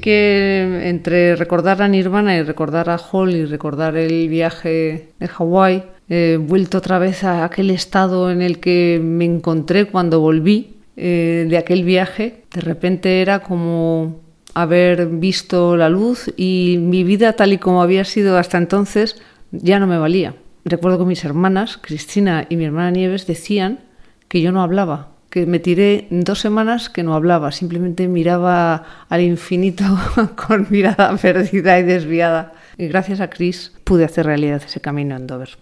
que 0.00 0.88
entre 0.88 1.36
recordar 1.36 1.82
a 1.82 1.88
Nirvana 1.88 2.36
y 2.36 2.42
recordar 2.42 2.90
a 2.90 2.98
Hall 2.98 3.34
y 3.34 3.44
recordar 3.44 3.96
el 3.96 4.28
viaje 4.28 5.10
de 5.18 5.28
Hawái, 5.28 5.84
he 6.08 6.38
vuelto 6.38 6.78
otra 6.78 6.98
vez 6.98 7.24
a 7.24 7.44
aquel 7.44 7.70
estado 7.70 8.30
en 8.30 8.42
el 8.42 8.58
que 8.58 9.00
me 9.02 9.24
encontré 9.24 9.86
cuando 9.86 10.20
volví 10.20 10.76
eh, 10.96 11.46
de 11.48 11.56
aquel 11.56 11.84
viaje. 11.84 12.44
De 12.52 12.60
repente 12.60 13.22
era 13.22 13.40
como 13.40 14.20
haber 14.54 15.06
visto 15.06 15.76
la 15.76 15.88
luz 15.88 16.32
y 16.36 16.78
mi 16.80 17.04
vida 17.04 17.34
tal 17.34 17.52
y 17.52 17.58
como 17.58 17.82
había 17.82 18.04
sido 18.04 18.36
hasta 18.36 18.58
entonces 18.58 19.20
ya 19.52 19.78
no 19.78 19.86
me 19.86 19.98
valía. 19.98 20.34
Recuerdo 20.64 20.98
que 20.98 21.04
mis 21.04 21.24
hermanas, 21.24 21.78
Cristina 21.80 22.46
y 22.48 22.56
mi 22.56 22.64
hermana 22.64 22.90
Nieves, 22.90 23.26
decían 23.26 23.80
que 24.28 24.40
yo 24.40 24.52
no 24.52 24.62
hablaba, 24.62 25.08
que 25.30 25.46
me 25.46 25.60
tiré 25.60 26.08
dos 26.10 26.40
semanas 26.40 26.90
que 26.90 27.02
no 27.02 27.14
hablaba, 27.14 27.52
simplemente 27.52 28.08
miraba 28.08 28.84
al 29.08 29.20
infinito 29.22 29.84
con 30.46 30.66
mirada 30.70 31.16
perdida 31.16 31.78
y 31.78 31.84
desviada. 31.84 32.52
Y 32.76 32.88
gracias 32.88 33.20
a 33.20 33.30
Chris 33.30 33.72
pude 33.84 34.04
hacer 34.04 34.26
realidad 34.26 34.62
ese 34.64 34.80
camino 34.80 35.16
en 35.16 35.26
Dover. 35.26 35.56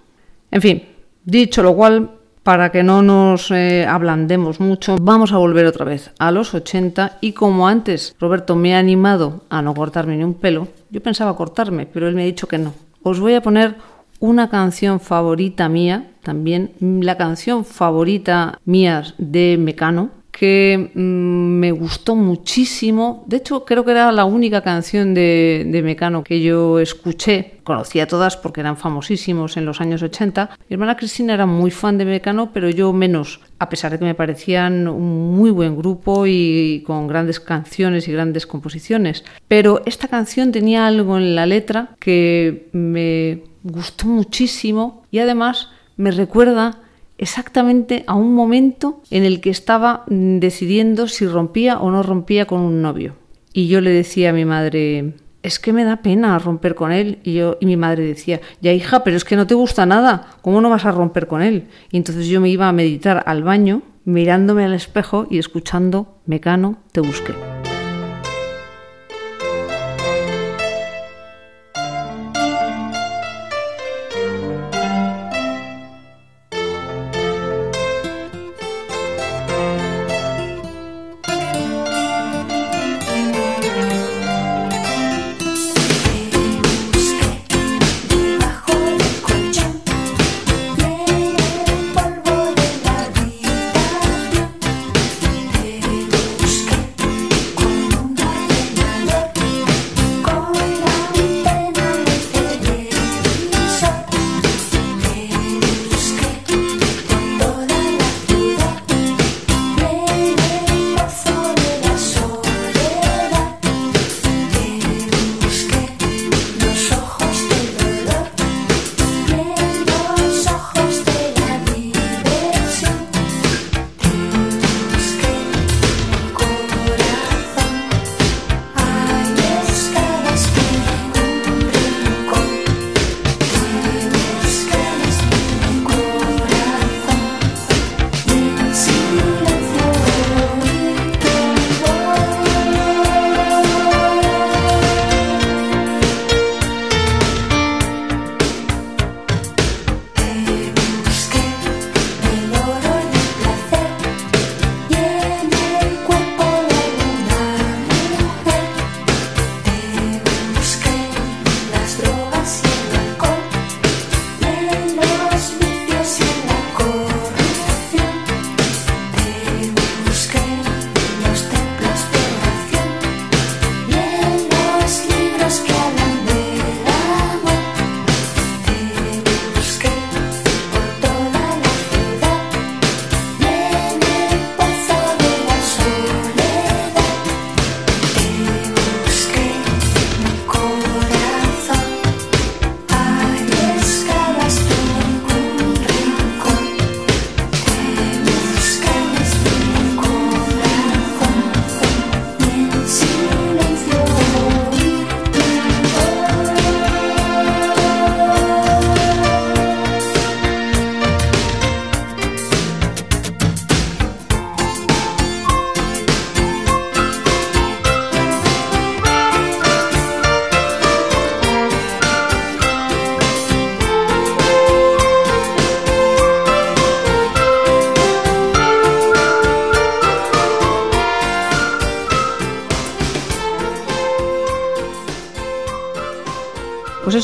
En 0.51 0.63
fin, 0.63 0.83
dicho 1.25 1.63
lo 1.63 1.77
cual, 1.77 2.13
para 2.43 2.73
que 2.73 2.83
no 2.83 3.03
nos 3.03 3.51
eh, 3.51 3.85
ablandemos 3.87 4.59
mucho, 4.59 4.97
vamos 4.99 5.33
a 5.33 5.37
volver 5.37 5.67
otra 5.67 5.85
vez 5.85 6.13
a 6.19 6.31
los 6.31 6.55
80 6.55 7.19
y 7.21 7.33
como 7.33 7.69
antes 7.69 8.17
Roberto 8.19 8.57
me 8.57 8.75
ha 8.75 8.79
animado 8.79 9.43
a 9.51 9.61
no 9.61 9.75
cortarme 9.75 10.17
ni 10.17 10.25
un 10.25 10.35
pelo, 10.35 10.69
yo 10.91 11.03
pensaba 11.03 11.37
cortarme, 11.37 11.85
pero 11.85 12.09
él 12.09 12.15
me 12.15 12.23
ha 12.23 12.27
dicho 12.27 12.49
que 12.49 12.57
no. 12.57 12.73
Os 13.03 13.21
voy 13.21 13.35
a 13.35 13.43
poner 13.43 13.77
una 14.21 14.51
canción 14.51 15.01
favorita 15.01 15.69
mía, 15.69 16.11
también 16.23 16.73
la 16.81 17.17
canción 17.17 17.65
favorita 17.65 18.61
mía 18.65 19.05
de 19.19 19.57
Mecano, 19.59 20.11
que 20.39 20.93
mm, 20.95 21.01
me 21.01 21.73
gustó 21.73 22.15
muchísimo. 22.15 23.25
De 23.27 23.39
hecho, 23.39 23.65
creo 23.65 23.85
que 23.85 23.91
era 23.91 24.13
la 24.13 24.25
única 24.25 24.63
canción 24.63 25.13
de, 25.13 25.67
de 25.67 25.83
Mecano 25.83 26.23
que 26.23 26.41
yo 26.41 26.79
escuché. 26.79 27.55
Conocía 27.65 28.07
todas 28.07 28.37
porque 28.37 28.61
eran 28.61 28.77
famosísimos 28.77 29.57
en 29.57 29.65
los 29.65 29.81
años 29.81 30.01
80. 30.01 30.51
Mi 30.69 30.75
hermana 30.75 30.97
Cristina 30.97 31.35
era 31.35 31.45
muy 31.47 31.73
fan 31.73 31.99
de 31.99 32.05
Mecano, 32.05 32.53
pero 32.53 32.71
yo 32.71 32.93
menos, 32.93 33.41
a 33.59 33.69
pesar 33.69 33.91
de 33.91 33.99
que 33.99 34.05
me 34.05 34.15
parecían 34.15 34.87
un 34.87 35.37
muy 35.37 35.51
buen 35.51 35.77
grupo 35.77 36.25
y 36.27 36.85
con 36.87 37.09
grandes 37.09 37.41
canciones 37.41 38.07
y 38.07 38.13
grandes 38.13 38.47
composiciones. 38.47 39.25
Pero 39.49 39.83
esta 39.87 40.07
canción 40.07 40.53
tenía 40.53 40.87
algo 40.87 41.19
en 41.19 41.35
la 41.35 41.47
letra 41.47 41.97
que 41.99 42.69
me 42.73 43.43
gustó 43.63 44.07
muchísimo 44.07 45.05
y 45.11 45.19
además 45.19 45.69
me 45.97 46.11
recuerda 46.11 46.81
exactamente 47.19 48.05
a 48.07 48.15
un 48.15 48.35
momento 48.35 49.03
en 49.11 49.25
el 49.25 49.41
que 49.41 49.51
estaba 49.51 50.05
decidiendo 50.07 51.09
si 51.09 51.27
rompía 51.27 51.79
o 51.79 51.91
no 51.91 52.03
rompía 52.03 52.47
con 52.47 52.61
un 52.61 52.81
novio. 52.81 53.17
Y 53.53 53.69
yo 53.69 53.81
le 53.81 53.91
decía 53.91 54.31
a 54.31 54.33
mi 54.33 54.45
madre, 54.45 55.15
es 55.43 55.59
que 55.59 55.73
me 55.73 55.85
da 55.85 55.97
pena 55.97 56.39
romper 56.39 56.75
con 56.75 56.93
él. 56.93 57.19
Y, 57.25 57.35
yo, 57.35 57.57
y 57.61 57.67
mi 57.67 57.77
madre 57.77 58.05
decía, 58.05 58.41
ya 58.61 58.73
hija, 58.73 59.03
pero 59.05 59.17
es 59.17 59.25
que 59.25 59.37
no 59.37 59.47
te 59.47 59.55
gusta 59.55 59.87
nada, 59.87 60.29
¿cómo 60.43 60.61
no 60.61 60.71
vas 60.71 60.85
a 60.85 60.93
romper 60.93 61.27
con 61.27 61.43
él? 61.43 61.69
Y 61.91 61.97
entonces 61.97 62.27
yo 62.29 62.41
me 62.41 62.49
iba 62.49 62.69
a 62.69 62.73
meditar 62.73 63.25
al 63.27 63.43
baño, 63.43 63.83
mirándome 64.05 64.65
al 64.65 64.75
espejo 64.75 65.27
y 65.31 65.39
escuchando 65.39 66.19
Mecano, 66.27 66.79
te 66.93 67.01
busqué. 67.01 67.58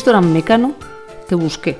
Esto 0.05 0.11
era 0.11 0.20
Mecano, 0.20 0.74
te 1.30 1.34
busqué. 1.34 1.78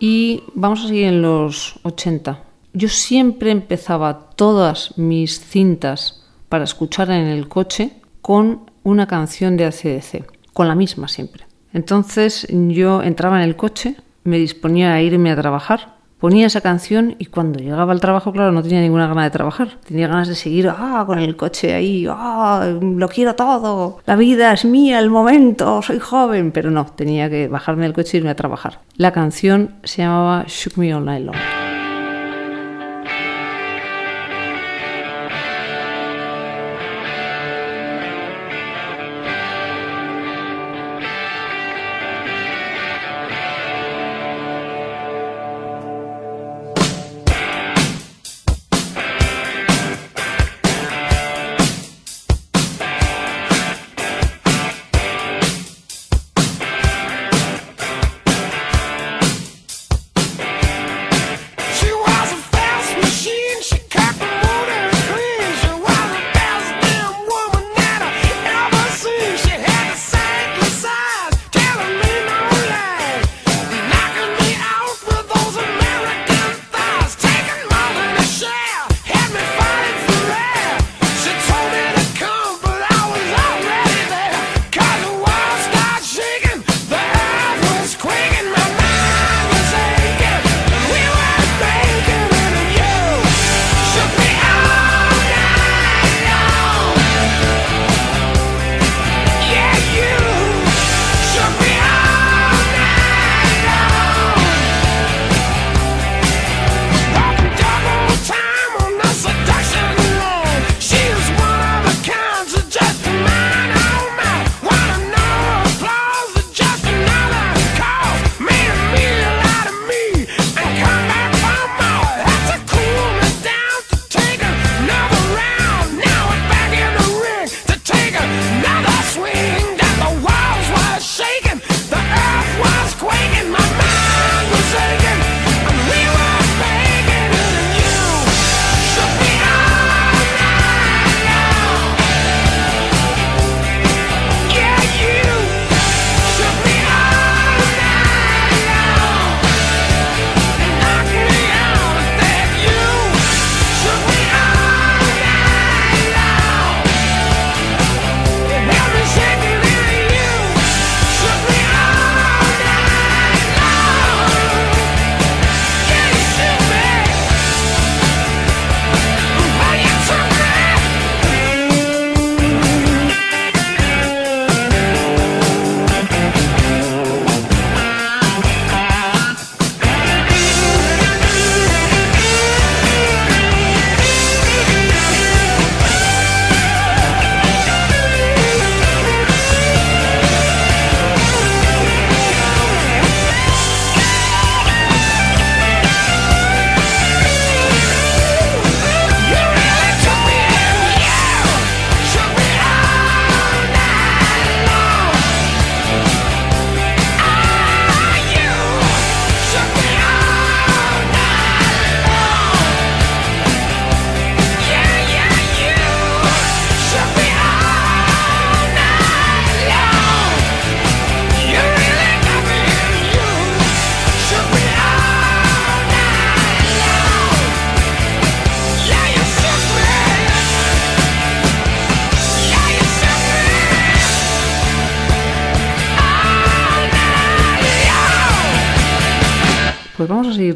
Y 0.00 0.42
vamos 0.54 0.82
a 0.82 0.88
seguir 0.88 1.04
en 1.04 1.20
los 1.20 1.78
80. 1.82 2.42
Yo 2.72 2.88
siempre 2.88 3.50
empezaba 3.50 4.30
todas 4.30 4.96
mis 4.96 5.38
cintas 5.38 6.24
para 6.48 6.64
escuchar 6.64 7.10
en 7.10 7.26
el 7.26 7.48
coche 7.48 7.92
con 8.22 8.70
una 8.84 9.06
canción 9.06 9.58
de 9.58 9.66
ACDC, 9.66 10.24
con 10.54 10.66
la 10.66 10.74
misma 10.74 11.08
siempre. 11.08 11.44
Entonces 11.74 12.46
yo 12.48 13.02
entraba 13.02 13.36
en 13.36 13.46
el 13.46 13.54
coche, 13.56 13.96
me 14.24 14.38
disponía 14.38 14.94
a 14.94 15.02
irme 15.02 15.30
a 15.30 15.36
trabajar, 15.36 15.98
ponía 16.22 16.46
esa 16.46 16.60
canción 16.60 17.16
y 17.18 17.26
cuando 17.26 17.58
llegaba 17.58 17.92
al 17.92 18.00
trabajo, 18.00 18.30
claro, 18.30 18.52
no 18.52 18.62
tenía 18.62 18.80
ninguna 18.80 19.08
gana 19.08 19.24
de 19.24 19.30
trabajar. 19.30 19.70
Tenía 19.84 20.06
ganas 20.06 20.28
de 20.28 20.36
seguir 20.36 20.68
ah, 20.68 21.02
con 21.04 21.18
el 21.18 21.34
coche 21.34 21.74
ahí, 21.74 22.06
ah, 22.08 22.78
lo 22.80 23.08
quiero 23.08 23.34
todo, 23.34 23.98
la 24.06 24.14
vida 24.14 24.52
es 24.52 24.64
mía, 24.64 25.00
el 25.00 25.10
momento, 25.10 25.82
soy 25.82 25.98
joven, 25.98 26.52
pero 26.52 26.70
no, 26.70 26.86
tenía 26.86 27.28
que 27.28 27.48
bajarme 27.48 27.82
del 27.82 27.92
coche 27.92 28.16
e 28.16 28.18
irme 28.18 28.30
a 28.30 28.36
trabajar. 28.36 28.78
La 28.96 29.10
canción 29.10 29.74
se 29.82 30.02
llamaba 30.02 30.44
Shook 30.46 30.78
Me 30.78 30.94
All 30.94 31.04
Night 31.04 31.26
Long. 31.26 31.61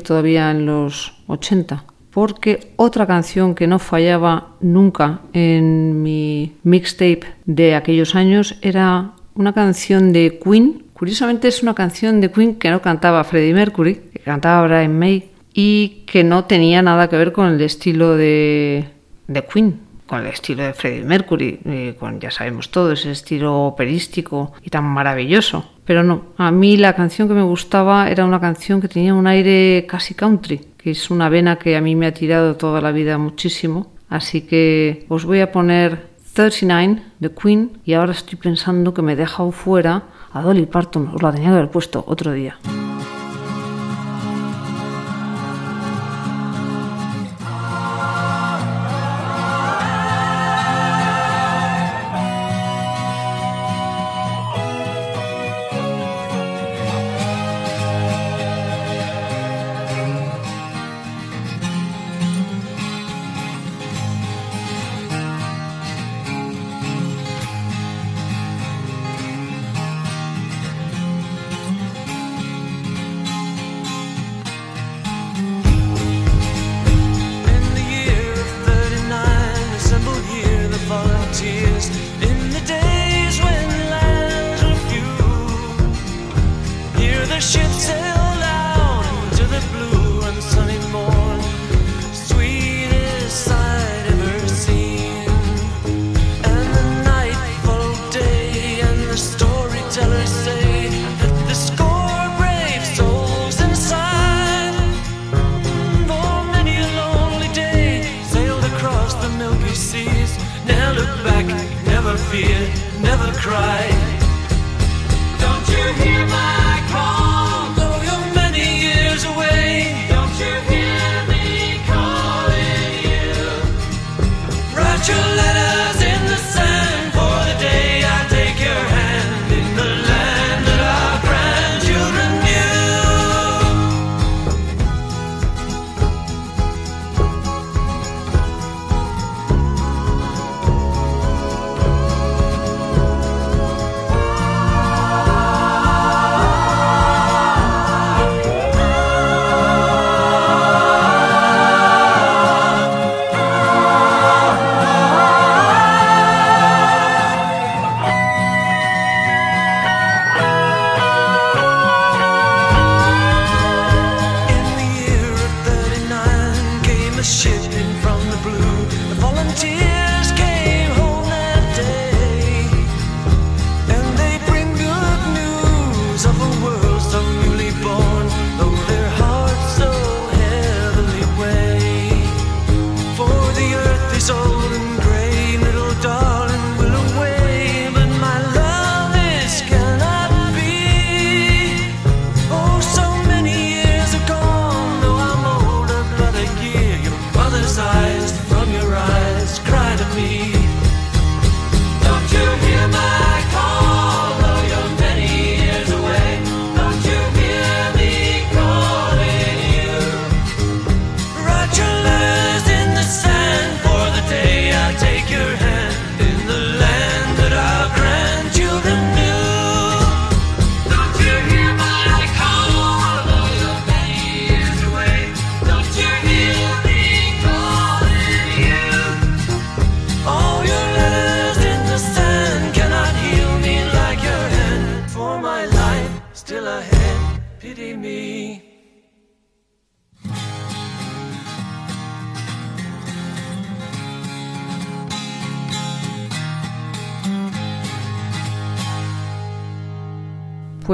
Todavía 0.06 0.50
en 0.50 0.64
los 0.66 1.12
80, 1.26 1.84
porque 2.10 2.72
otra 2.76 3.06
canción 3.06 3.54
que 3.54 3.66
no 3.66 3.78
fallaba 3.78 4.54
nunca 4.60 5.20
en 5.32 6.02
mi 6.02 6.54
mixtape 6.62 7.24
de 7.44 7.74
aquellos 7.74 8.14
años 8.14 8.56
era 8.62 9.12
una 9.34 9.52
canción 9.52 10.12
de 10.12 10.40
Queen. 10.42 10.84
Curiosamente 10.94 11.48
es 11.48 11.62
una 11.62 11.74
canción 11.74 12.20
de 12.20 12.30
Queen 12.30 12.54
que 12.54 12.70
no 12.70 12.80
cantaba 12.80 13.22
Freddie 13.24 13.52
Mercury, 13.52 13.96
que 14.12 14.20
cantaba 14.20 14.66
Brian 14.66 14.98
May 14.98 15.30
y 15.52 16.04
que 16.06 16.24
no 16.24 16.44
tenía 16.44 16.80
nada 16.80 17.08
que 17.08 17.16
ver 17.16 17.32
con 17.32 17.48
el 17.48 17.60
estilo 17.60 18.16
de, 18.16 18.88
de 19.26 19.44
Queen, 19.44 19.80
con 20.06 20.20
el 20.20 20.26
estilo 20.26 20.62
de 20.62 20.72
Freddie 20.72 21.04
Mercury, 21.04 21.60
eh, 21.64 21.96
con 21.98 22.20
ya 22.20 22.30
sabemos 22.30 22.70
todo 22.70 22.92
ese 22.92 23.10
estilo 23.10 23.64
operístico 23.64 24.52
y 24.62 24.70
tan 24.70 24.84
maravilloso. 24.84 25.64
Pero 25.84 26.02
no, 26.02 26.26
a 26.36 26.50
mí 26.50 26.76
la 26.76 26.94
canción 26.94 27.28
que 27.28 27.34
me 27.34 27.42
gustaba 27.42 28.10
era 28.10 28.24
una 28.24 28.40
canción 28.40 28.80
que 28.80 28.88
tenía 28.88 29.14
un 29.14 29.26
aire 29.26 29.86
casi 29.88 30.14
country, 30.14 30.60
que 30.76 30.90
es 30.92 31.10
una 31.10 31.28
vena 31.28 31.56
que 31.56 31.76
a 31.76 31.80
mí 31.80 31.94
me 31.94 32.06
ha 32.06 32.14
tirado 32.14 32.56
toda 32.56 32.80
la 32.80 32.92
vida 32.92 33.18
muchísimo. 33.18 33.92
Así 34.08 34.42
que 34.42 35.04
os 35.08 35.24
voy 35.24 35.40
a 35.40 35.50
poner 35.50 36.06
39 36.34 37.02
de 37.18 37.32
Queen 37.32 37.78
y 37.84 37.94
ahora 37.94 38.12
estoy 38.12 38.38
pensando 38.38 38.94
que 38.94 39.02
me 39.02 39.14
he 39.14 39.16
dejado 39.16 39.50
fuera 39.52 40.04
a 40.32 40.42
Dolly 40.42 40.66
Parton, 40.66 41.10
os 41.14 41.22
la 41.22 41.32
tenía 41.32 41.48
que 41.48 41.54
haber 41.56 41.70
puesto 41.70 42.04
otro 42.06 42.32
día. 42.32 42.58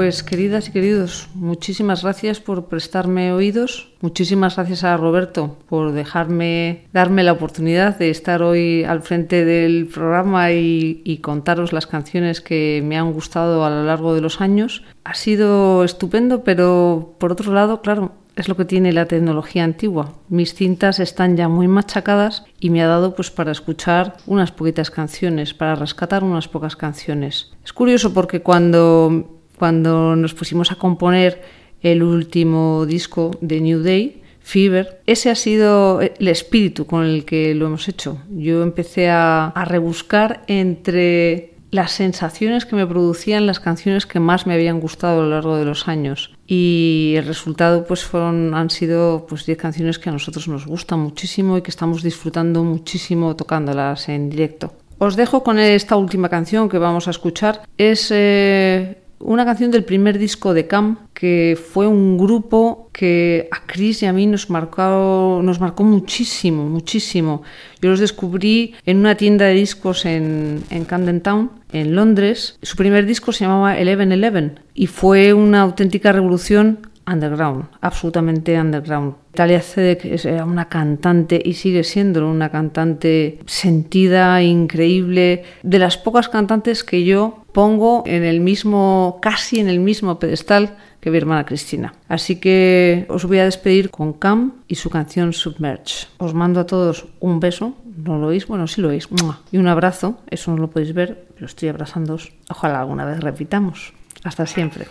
Pues 0.03 0.21
queridas 0.21 0.67
y 0.67 0.73
queridos, 0.73 1.29
muchísimas 1.33 2.03
gracias 2.03 2.41
por 2.41 2.65
prestarme 2.65 3.31
oídos. 3.31 3.93
Muchísimas 4.01 4.57
gracias 4.57 4.83
a 4.83 4.97
Roberto 4.97 5.55
por 5.69 5.93
dejarme, 5.93 6.87
darme 6.91 7.23
la 7.23 7.31
oportunidad 7.31 7.97
de 7.97 8.09
estar 8.09 8.43
hoy 8.43 8.83
al 8.83 9.01
frente 9.01 9.45
del 9.45 9.87
programa 9.87 10.51
y, 10.51 11.01
y 11.05 11.19
contaros 11.19 11.71
las 11.71 11.87
canciones 11.87 12.41
que 12.41 12.83
me 12.83 12.97
han 12.97 13.13
gustado 13.13 13.63
a 13.63 13.69
lo 13.69 13.85
largo 13.85 14.13
de 14.13 14.19
los 14.19 14.41
años. 14.41 14.83
Ha 15.05 15.13
sido 15.13 15.85
estupendo, 15.85 16.43
pero 16.43 17.15
por 17.17 17.31
otro 17.31 17.53
lado, 17.53 17.81
claro, 17.81 18.11
es 18.35 18.49
lo 18.49 18.57
que 18.57 18.65
tiene 18.65 18.91
la 18.91 19.05
tecnología 19.05 19.63
antigua. 19.63 20.15
Mis 20.27 20.53
cintas 20.53 20.99
están 20.99 21.37
ya 21.37 21.47
muy 21.47 21.69
machacadas 21.69 22.43
y 22.59 22.71
me 22.71 22.83
ha 22.83 22.87
dado 22.87 23.15
pues 23.15 23.31
para 23.31 23.53
escuchar 23.53 24.17
unas 24.25 24.51
poquitas 24.51 24.91
canciones, 24.91 25.53
para 25.53 25.75
rescatar 25.75 26.25
unas 26.25 26.49
pocas 26.49 26.75
canciones. 26.75 27.53
Es 27.63 27.71
curioso 27.71 28.13
porque 28.13 28.41
cuando 28.41 29.39
cuando 29.63 30.17
nos 30.17 30.33
pusimos 30.33 30.73
a 30.73 30.75
componer 30.75 31.41
el 31.81 32.03
último 32.03 32.85
disco 32.85 33.31
de 33.39 33.61
New 33.61 33.81
Day, 33.81 34.21
Fever, 34.41 34.99
ese 35.05 35.29
ha 35.29 35.35
sido 35.35 36.01
el 36.01 36.27
espíritu 36.27 36.85
con 36.85 37.05
el 37.05 37.23
que 37.23 37.55
lo 37.55 37.67
hemos 37.67 37.87
hecho. 37.87 38.17
Yo 38.29 38.61
empecé 38.61 39.09
a, 39.09 39.45
a 39.47 39.63
rebuscar 39.63 40.43
entre 40.47 41.53
las 41.71 41.93
sensaciones 41.93 42.65
que 42.65 42.75
me 42.75 42.85
producían 42.85 43.47
las 43.47 43.61
canciones 43.61 44.05
que 44.05 44.19
más 44.19 44.45
me 44.47 44.53
habían 44.53 44.81
gustado 44.81 45.21
a 45.21 45.23
lo 45.23 45.29
largo 45.29 45.55
de 45.55 45.63
los 45.63 45.87
años 45.87 46.35
y 46.45 47.13
el 47.15 47.25
resultado 47.25 47.85
pues 47.85 48.03
fueron 48.03 48.53
han 48.55 48.69
sido 48.69 49.25
pues 49.29 49.45
10 49.45 49.57
canciones 49.57 49.97
que 49.97 50.09
a 50.09 50.11
nosotros 50.11 50.49
nos 50.49 50.67
gustan 50.67 50.99
muchísimo 50.99 51.57
y 51.57 51.61
que 51.61 51.71
estamos 51.71 52.03
disfrutando 52.03 52.65
muchísimo 52.65 53.37
tocándolas 53.37 54.09
en 54.09 54.29
directo. 54.29 54.73
Os 54.97 55.15
dejo 55.15 55.41
con 55.41 55.57
esta 55.57 55.95
última 55.95 56.27
canción 56.27 56.67
que 56.69 56.77
vamos 56.77 57.07
a 57.07 57.11
escuchar. 57.11 57.61
Es 57.77 58.09
eh, 58.11 59.02
una 59.23 59.45
canción 59.45 59.71
del 59.71 59.83
primer 59.83 60.17
disco 60.17 60.53
de 60.53 60.67
Cam, 60.67 60.97
que 61.13 61.57
fue 61.57 61.87
un 61.87 62.17
grupo 62.17 62.89
que 62.91 63.47
a 63.51 63.65
Chris 63.65 64.03
y 64.03 64.05
a 64.05 64.13
mí 64.13 64.27
nos 64.27 64.49
marcó, 64.49 65.41
nos 65.43 65.59
marcó 65.59 65.83
muchísimo, 65.83 66.67
muchísimo. 66.67 67.41
Yo 67.81 67.89
los 67.89 67.99
descubrí 67.99 68.75
en 68.85 68.97
una 68.97 69.15
tienda 69.15 69.45
de 69.45 69.53
discos 69.53 70.05
en, 70.05 70.63
en 70.69 70.85
Camden 70.85 71.21
Town, 71.21 71.51
en 71.71 71.95
Londres. 71.95 72.57
Su 72.61 72.75
primer 72.75 73.05
disco 73.05 73.31
se 73.31 73.45
llamaba 73.45 73.77
Eleven 73.77 74.11
Eleven 74.11 74.59
y 74.73 74.87
fue 74.87 75.33
una 75.33 75.61
auténtica 75.61 76.11
revolución 76.11 76.79
underground, 77.05 77.65
absolutamente 77.81 78.59
underground. 78.59 79.15
Talia 79.33 79.61
Zedek 79.61 80.05
era 80.25 80.45
una 80.45 80.69
cantante 80.69 81.41
y 81.43 81.53
sigue 81.53 81.83
siendo 81.83 82.29
una 82.29 82.49
cantante 82.49 83.39
sentida, 83.45 84.41
increíble, 84.41 85.43
de 85.63 85.79
las 85.79 85.97
pocas 85.97 86.29
cantantes 86.29 86.83
que 86.83 87.03
yo 87.03 87.42
pongo 87.53 88.03
en 88.05 88.23
el 88.23 88.41
mismo, 88.41 89.19
casi 89.21 89.59
en 89.59 89.69
el 89.69 89.79
mismo 89.79 90.19
pedestal 90.19 90.77
que 90.99 91.11
mi 91.11 91.17
hermana 91.17 91.45
Cristina. 91.45 91.93
Así 92.07 92.37
que 92.37 93.05
os 93.09 93.25
voy 93.25 93.39
a 93.39 93.45
despedir 93.45 93.89
con 93.89 94.13
Cam 94.13 94.53
y 94.67 94.75
su 94.75 94.89
canción 94.89 95.33
Submerge. 95.33 96.07
Os 96.17 96.33
mando 96.33 96.59
a 96.59 96.65
todos 96.65 97.07
un 97.19 97.39
beso, 97.39 97.75
¿no 97.97 98.17
lo 98.17 98.27
oís? 98.27 98.47
Bueno, 98.47 98.67
sí 98.67 98.81
lo 98.81 98.89
oís. 98.89 99.07
Y 99.51 99.57
un 99.57 99.67
abrazo, 99.67 100.19
eso 100.29 100.51
no 100.51 100.57
lo 100.57 100.69
podéis 100.69 100.93
ver, 100.93 101.27
pero 101.35 101.45
estoy 101.45 101.69
abrazándoos. 101.69 102.31
Ojalá 102.49 102.79
alguna 102.79 103.05
vez 103.05 103.19
repitamos. 103.19 103.93
Hasta 104.23 104.45
siempre. 104.45 104.87